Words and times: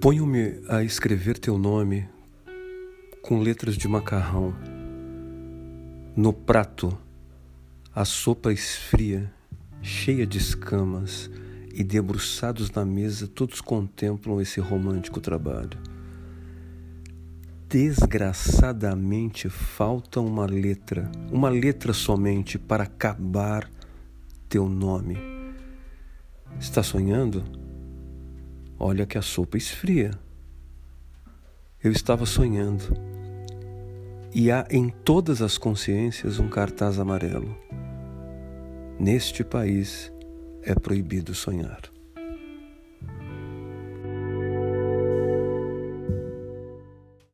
Ponho-me 0.00 0.60
a 0.68 0.84
escrever 0.84 1.38
teu 1.38 1.58
nome 1.58 2.08
com 3.20 3.40
letras 3.40 3.76
de 3.76 3.88
macarrão. 3.88 4.54
No 6.14 6.32
prato, 6.32 6.96
a 7.92 8.04
sopa 8.04 8.52
esfria, 8.52 9.28
cheia 9.82 10.24
de 10.24 10.38
escamas, 10.38 11.28
e 11.74 11.82
debruçados 11.82 12.70
na 12.70 12.84
mesa, 12.84 13.26
todos 13.26 13.60
contemplam 13.60 14.40
esse 14.40 14.60
romântico 14.60 15.20
trabalho. 15.20 15.78
Desgraçadamente 17.68 19.48
falta 19.48 20.20
uma 20.20 20.46
letra, 20.46 21.10
uma 21.30 21.48
letra 21.48 21.92
somente 21.92 22.56
para 22.56 22.84
acabar 22.84 23.68
teu 24.48 24.68
nome. 24.68 25.18
Está 26.58 26.84
sonhando? 26.84 27.57
Olha 28.80 29.04
que 29.04 29.18
a 29.18 29.22
sopa 29.22 29.56
esfria. 29.56 30.12
Eu 31.82 31.90
estava 31.90 32.24
sonhando. 32.24 32.84
E 34.32 34.52
há 34.52 34.66
em 34.70 34.88
todas 34.88 35.42
as 35.42 35.58
consciências 35.58 36.38
um 36.38 36.48
cartaz 36.48 36.98
amarelo. 37.00 37.58
Neste 39.00 39.42
país 39.42 40.12
é 40.62 40.74
proibido 40.74 41.34
sonhar. 41.34 41.97